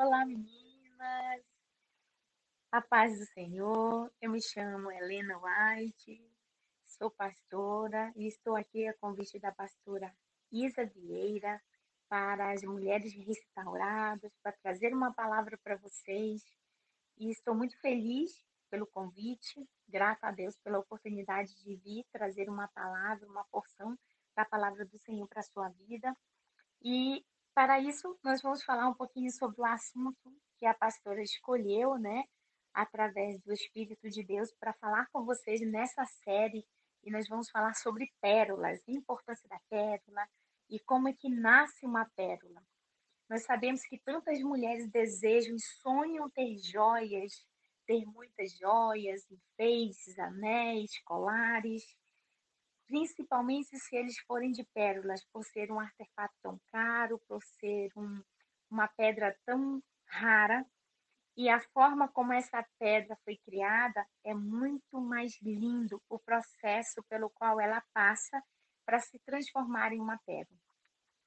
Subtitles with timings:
[0.00, 1.42] Olá, meninas.
[2.70, 4.08] A paz do Senhor.
[4.20, 6.24] Eu me chamo Helena White,
[6.86, 10.14] sou pastora e estou aqui a convite da pastora
[10.52, 11.60] Isa Vieira
[12.08, 16.44] para as mulheres restauradas, para trazer uma palavra para vocês.
[17.18, 18.30] E estou muito feliz
[18.70, 23.98] pelo convite, grata a Deus pela oportunidade de vir trazer uma palavra, uma porção
[24.36, 26.16] da palavra do Senhor para a sua vida.
[26.80, 27.26] E
[27.58, 32.22] para isso, nós vamos falar um pouquinho sobre o assunto que a pastora escolheu, né,
[32.72, 36.64] através do Espírito de Deus, para falar com vocês nessa série.
[37.02, 40.24] E nós vamos falar sobre pérolas, a importância da pérola
[40.70, 42.62] e como é que nasce uma pérola.
[43.28, 47.44] Nós sabemos que tantas mulheres desejam e sonham ter joias,
[47.88, 51.82] ter muitas joias, enfeites, anéis, colares,
[52.88, 58.20] principalmente se eles forem de pérolas, por ser um artefato tão caro, por ser um,
[58.70, 60.66] uma pedra tão rara.
[61.36, 67.30] E a forma como essa pedra foi criada é muito mais lindo o processo pelo
[67.30, 68.42] qual ela passa
[68.84, 70.58] para se transformar em uma pérola.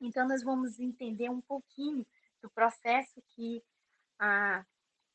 [0.00, 2.04] Então, nós vamos entender um pouquinho
[2.42, 3.62] do processo que
[4.18, 4.66] a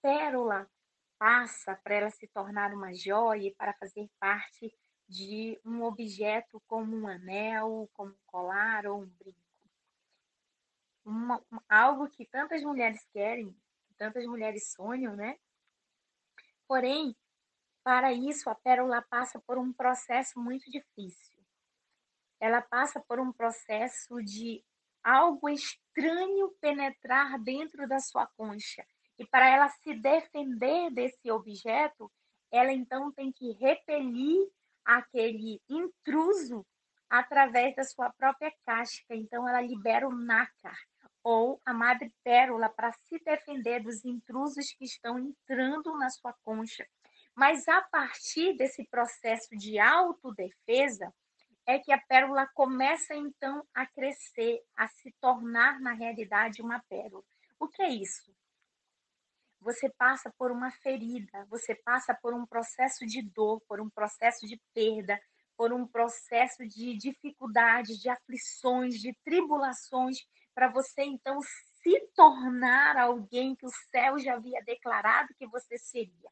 [0.00, 0.70] pérola
[1.18, 4.72] passa para ela se tornar uma joia e para fazer parte
[5.08, 9.38] de um objeto como um anel, como um colar ou um brinco.
[11.04, 13.50] Uma, algo que tantas mulheres querem,
[13.86, 15.38] que tantas mulheres sonham, né?
[16.66, 17.16] Porém,
[17.82, 21.42] para isso, a pérola passa por um processo muito difícil.
[22.38, 24.62] Ela passa por um processo de
[25.02, 28.86] algo estranho penetrar dentro da sua concha.
[29.18, 32.12] E para ela se defender desse objeto,
[32.50, 34.48] ela então tem que repelir
[34.88, 36.66] aquele intruso
[37.10, 39.14] através da sua própria casca.
[39.14, 40.78] Então, ela libera o nácar,
[41.22, 46.86] ou a madre pérola, para se defender dos intrusos que estão entrando na sua concha.
[47.34, 51.12] Mas a partir desse processo de autodefesa,
[51.66, 57.22] é que a pérola começa então a crescer, a se tornar na realidade uma pérola.
[57.60, 58.27] O que é isso?
[59.68, 64.46] Você passa por uma ferida, você passa por um processo de dor, por um processo
[64.46, 65.20] de perda,
[65.58, 71.38] por um processo de dificuldades, de aflições, de tribulações, para você então
[71.82, 76.30] se tornar alguém que o céu já havia declarado que você seria.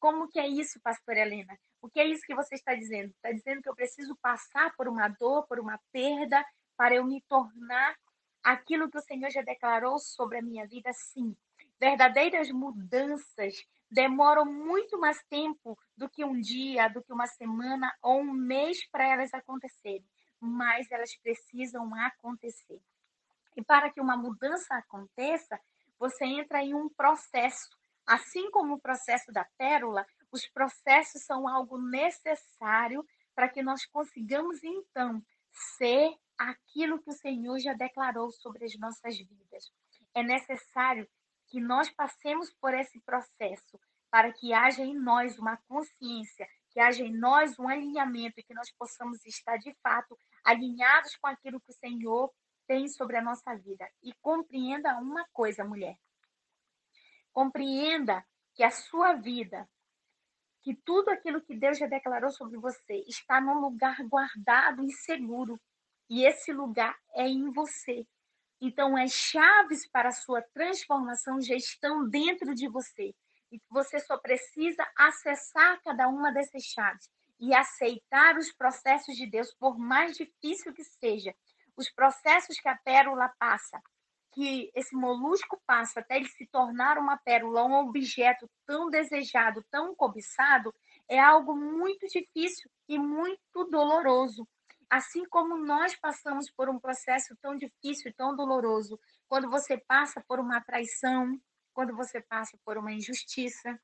[0.00, 1.56] Como que é isso, pastora Helena?
[1.80, 3.10] O que é isso que você está dizendo?
[3.10, 6.44] Está dizendo que eu preciso passar por uma dor, por uma perda,
[6.76, 7.94] para eu me tornar
[8.42, 10.90] aquilo que o Senhor já declarou sobre a minha vida?
[10.92, 11.36] Sim
[11.82, 18.20] verdadeiras mudanças demoram muito mais tempo do que um dia, do que uma semana ou
[18.20, 20.06] um mês para elas acontecerem,
[20.38, 22.80] mas elas precisam acontecer.
[23.56, 25.58] E para que uma mudança aconteça,
[25.98, 27.76] você entra em um processo.
[28.06, 33.04] Assim como o processo da pérola, os processos são algo necessário
[33.34, 35.20] para que nós consigamos então
[35.76, 39.72] ser aquilo que o Senhor já declarou sobre as nossas vidas.
[40.14, 41.08] É necessário
[41.52, 43.78] que nós passemos por esse processo
[44.10, 48.54] para que haja em nós uma consciência, que haja em nós um alinhamento e que
[48.54, 52.32] nós possamos estar de fato alinhados com aquilo que o Senhor
[52.66, 53.86] tem sobre a nossa vida.
[54.02, 55.94] E compreenda uma coisa, mulher.
[57.34, 58.24] Compreenda
[58.54, 59.68] que a sua vida,
[60.62, 65.60] que tudo aquilo que Deus já declarou sobre você está num lugar guardado e seguro.
[66.08, 68.06] E esse lugar é em você.
[68.64, 73.12] Então, as chaves para a sua transformação já estão dentro de você.
[73.50, 79.52] E você só precisa acessar cada uma dessas chaves e aceitar os processos de Deus,
[79.52, 81.34] por mais difícil que seja.
[81.76, 83.82] Os processos que a pérola passa,
[84.32, 89.92] que esse molusco passa até ele se tornar uma pérola, um objeto tão desejado, tão
[89.92, 90.72] cobiçado,
[91.08, 94.46] é algo muito difícil e muito doloroso.
[94.92, 100.38] Assim como nós passamos por um processo tão difícil tão doloroso, quando você passa por
[100.38, 101.40] uma traição,
[101.72, 103.80] quando você passa por uma injustiça,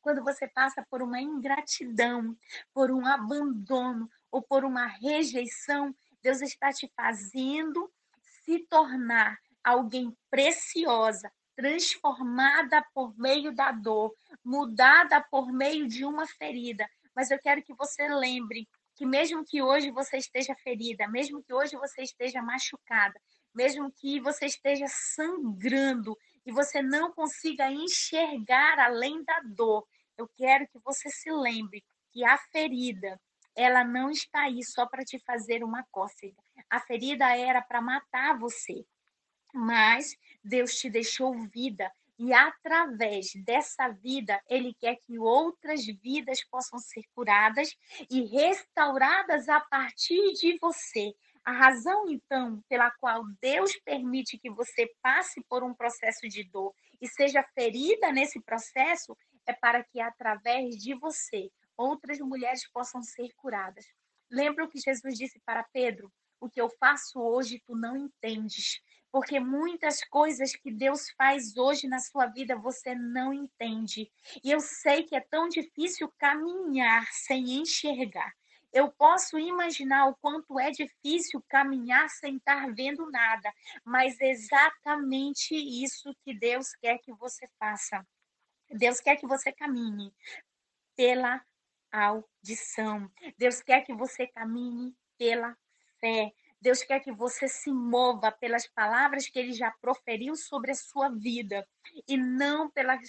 [0.00, 2.38] quando você passa por uma ingratidão,
[2.72, 5.92] por um abandono ou por uma rejeição,
[6.22, 7.92] Deus está te fazendo
[8.44, 14.14] se tornar alguém preciosa, transformada por meio da dor,
[14.44, 16.88] mudada por meio de uma ferida.
[17.12, 18.68] Mas eu quero que você lembre
[18.98, 23.14] que mesmo que hoje você esteja ferida, mesmo que hoje você esteja machucada,
[23.54, 29.86] mesmo que você esteja sangrando e você não consiga enxergar além da dor,
[30.16, 33.20] eu quero que você se lembre que a ferida,
[33.54, 36.34] ela não está aí só para te fazer uma cócega.
[36.68, 38.84] A ferida era para matar você.
[39.54, 46.78] Mas Deus te deixou vida e através dessa vida, ele quer que outras vidas possam
[46.78, 47.76] ser curadas
[48.10, 51.14] e restauradas a partir de você.
[51.44, 56.74] A razão, então, pela qual Deus permite que você passe por um processo de dor
[57.00, 59.16] e seja ferida nesse processo
[59.46, 63.86] é para que, através de você, outras mulheres possam ser curadas.
[64.30, 66.12] Lembra o que Jesus disse para Pedro?
[66.40, 71.86] O que eu faço hoje tu não entendes, porque muitas coisas que Deus faz hoje
[71.86, 74.10] na sua vida você não entende.
[74.44, 78.32] E eu sei que é tão difícil caminhar sem enxergar.
[78.72, 83.52] Eu posso imaginar o quanto é difícil caminhar sem estar vendo nada,
[83.82, 88.06] mas é exatamente isso que Deus quer que você faça.
[88.70, 90.12] Deus quer que você caminhe
[90.94, 91.42] pela
[91.90, 93.10] audição.
[93.38, 95.56] Deus quer que você caminhe pela
[95.98, 96.30] fé.
[96.60, 101.08] Deus quer que você se mova pelas palavras que ele já proferiu sobre a sua
[101.08, 101.66] vida
[102.06, 103.00] e não pelas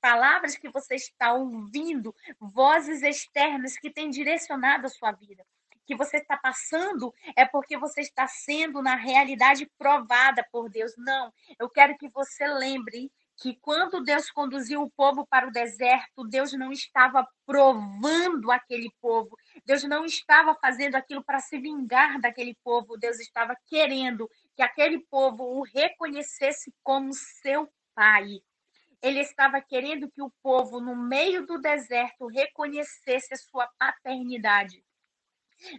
[0.00, 5.46] palavras que você está ouvindo, vozes externas que têm direcionado a sua vida.
[5.86, 10.92] Que você está passando é porque você está sendo, na realidade, provada por Deus.
[10.96, 16.24] Não, eu quero que você lembre que quando Deus conduziu o povo para o deserto,
[16.28, 22.56] Deus não estava provando aquele povo, Deus não estava fazendo aquilo para se vingar daquele
[22.64, 28.42] povo, Deus estava querendo que aquele povo o reconhecesse como seu pai.
[29.00, 34.84] Ele estava querendo que o povo, no meio do deserto, reconhecesse a sua paternidade.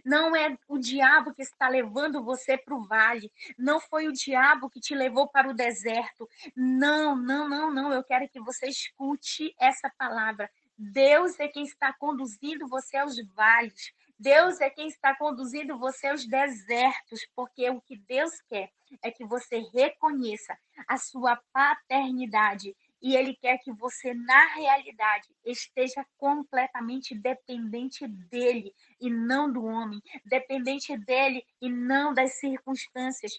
[0.04, 3.30] Não é o diabo que está levando você para o vale.
[3.58, 6.28] Não foi o diabo que te levou para o deserto.
[6.56, 7.92] Não, não, não, não.
[7.92, 10.50] Eu quero que você escute essa palavra.
[10.76, 13.92] Deus é quem está conduzindo você aos vales.
[14.18, 18.70] Deus é quem está conduzindo você aos desertos, porque o que Deus quer
[19.02, 20.56] é que você reconheça
[20.86, 22.74] a sua paternidade
[23.04, 30.00] e ele quer que você, na realidade, esteja completamente dependente dele e não do homem,
[30.24, 33.32] dependente dele e não das circunstâncias.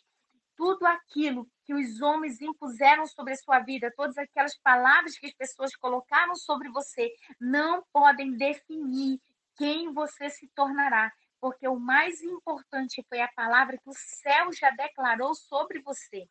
[0.56, 5.34] Tudo aquilo que os homens impuseram sobre a sua vida, todas aquelas palavras que as
[5.34, 9.20] pessoas colocaram sobre você, não podem definir
[9.58, 14.70] quem você se tornará, porque o mais importante foi a palavra que o céu já
[14.72, 16.28] declarou sobre você.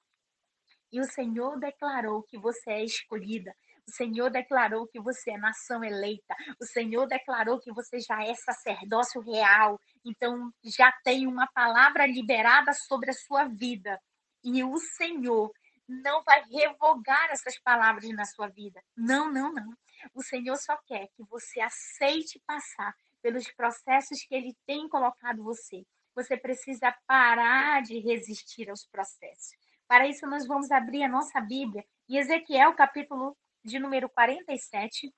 [0.92, 3.54] E o Senhor declarou que você é escolhida.
[3.86, 6.34] O Senhor declarou que você é nação eleita.
[6.60, 9.78] O Senhor declarou que você já é sacerdócio real.
[10.04, 14.00] Então, já tem uma palavra liberada sobre a sua vida.
[14.44, 15.50] E o Senhor
[15.88, 18.82] não vai revogar essas palavras na sua vida.
[18.96, 19.74] Não, não, não.
[20.12, 25.84] O Senhor só quer que você aceite passar pelos processos que Ele tem colocado você.
[26.14, 29.56] Você precisa parar de resistir aos processos.
[29.88, 35.12] Para isso, nós vamos abrir a nossa Bíblia em Ezequiel, capítulo de número 47.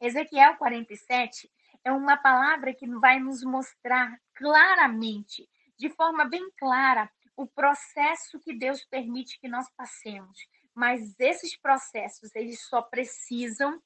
[0.00, 1.50] Ezequiel 47
[1.84, 5.48] é uma palavra que vai nos mostrar claramente,
[5.78, 10.38] de forma bem clara, o processo que Deus permite que nós passemos.
[10.74, 13.80] Mas esses processos, eles só precisam,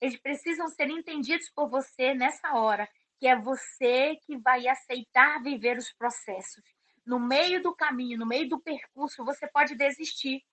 [0.00, 2.88] eles precisam ser entendidos por você nessa hora,
[3.18, 6.62] que é você que vai aceitar viver os processos
[7.08, 10.44] no meio do caminho, no meio do percurso, você pode desistir.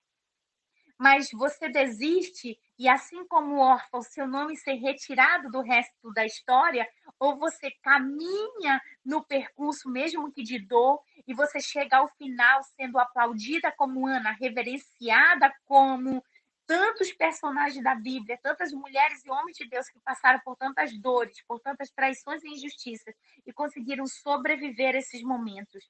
[0.98, 6.26] Mas você desiste e assim como o órfão, seu nome ser retirado do resto da
[6.26, 6.86] história,
[7.18, 12.98] ou você caminha no percurso, mesmo que de dor, e você chega ao final sendo
[12.98, 16.22] aplaudida como Ana, reverenciada como
[16.66, 21.42] tantos personagens da Bíblia, tantas mulheres e homens de Deus que passaram por tantas dores,
[21.46, 23.14] por tantas traições e injustiças
[23.46, 25.88] e conseguiram sobreviver a esses momentos.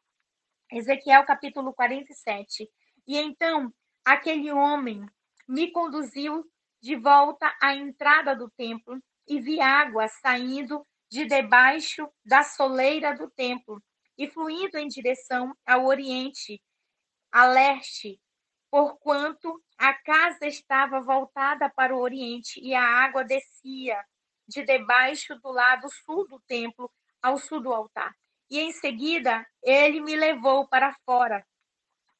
[0.70, 2.68] Ezequiel capítulo 47.
[3.06, 3.72] E então
[4.04, 5.06] aquele homem
[5.48, 6.44] me conduziu
[6.80, 13.30] de volta à entrada do templo e vi água saindo de debaixo da soleira do
[13.30, 13.82] templo
[14.18, 16.60] e fluindo em direção ao oriente,
[17.30, 18.20] a leste,
[18.70, 24.02] porquanto a casa estava voltada para o oriente e a água descia
[24.48, 26.90] de debaixo do lado sul do templo
[27.22, 28.14] ao sul do altar.
[28.48, 31.44] E em seguida ele me levou para fora,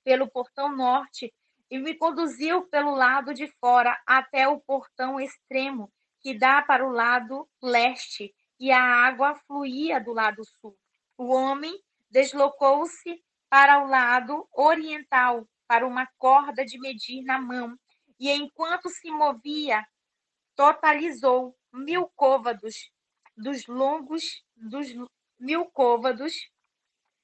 [0.05, 1.33] pelo portão norte,
[1.71, 6.93] e me conduziu pelo lado de fora até o portão extremo, que dá para o
[6.93, 10.77] lado leste, e a água fluía do lado sul.
[11.17, 11.79] O homem
[12.11, 17.77] deslocou-se para o lado oriental, para uma corda de medir na mão,
[18.19, 19.85] e enquanto se movia,
[20.55, 22.91] totalizou mil côvados
[23.37, 24.89] dos longos dos
[25.39, 26.35] mil côvados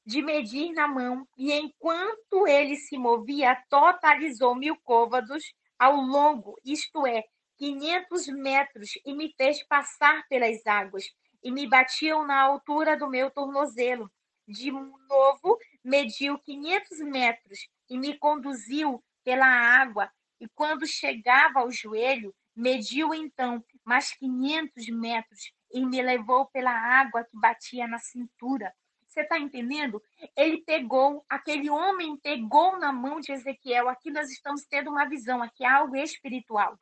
[0.05, 5.45] de medir na mão, e enquanto ele se movia, totalizou mil côvados
[5.79, 7.25] ao longo, isto é,
[7.59, 11.05] 500 metros, e me fez passar pelas águas,
[11.43, 14.11] e me batiam na altura do meu tornozelo.
[14.47, 22.35] De novo, mediu 500 metros e me conduziu pela água, e quando chegava ao joelho,
[22.55, 28.73] mediu então mais 500 metros e me levou pela água que batia na cintura.
[29.13, 30.03] Você está entendendo?
[30.35, 33.87] Ele pegou, aquele homem pegou na mão de Ezequiel.
[33.91, 36.81] Aqui nós estamos tendo uma visão, aqui é algo espiritual.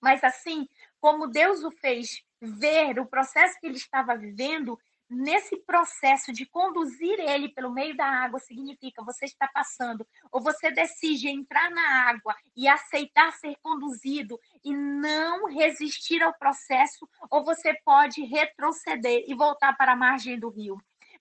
[0.00, 0.68] Mas assim
[1.00, 4.78] como Deus o fez ver o processo que ele estava vivendo,
[5.10, 10.70] nesse processo de conduzir ele pelo meio da água significa você está passando ou você
[10.70, 17.74] decide entrar na água e aceitar ser conduzido e não resistir ao processo ou você
[17.84, 20.78] pode retroceder e voltar para a margem do rio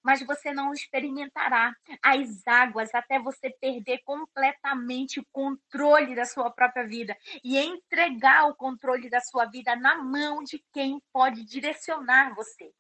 [0.08, 6.88] mas você não experimentará as águas até você perder completamente o controle da sua própria
[6.88, 12.72] vida e entregar o controle da sua vida na mão de quem pode direcionar você.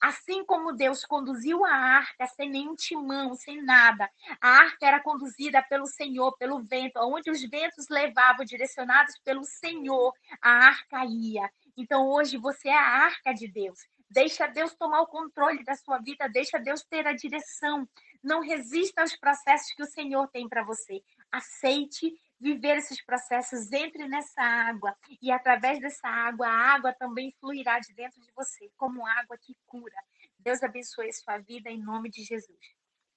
[0.00, 5.62] Assim como Deus conduziu a arca sem nenhum timão, sem nada, a arca era conduzida
[5.62, 11.48] pelo Senhor, pelo vento, onde os ventos levavam, direcionados pelo Senhor, a arca ia.
[11.76, 13.78] Então hoje você é a arca de Deus.
[14.08, 17.88] Deixa Deus tomar o controle da sua vida, deixa Deus ter a direção.
[18.22, 21.02] Não resista aos processos que o Senhor tem para você.
[21.30, 27.78] Aceite viver esses processos, entre nessa água e através dessa água, a água também fluirá
[27.78, 29.96] de dentro de você, como água que cura.
[30.38, 32.75] Deus abençoe a sua vida em nome de Jesus.